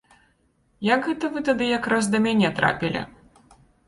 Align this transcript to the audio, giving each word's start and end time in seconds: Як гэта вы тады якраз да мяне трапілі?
Як 0.95 1.01
гэта 1.09 1.29
вы 1.35 1.43
тады 1.49 1.67
якраз 1.79 2.03
да 2.13 2.21
мяне 2.25 2.49
трапілі? 2.61 3.05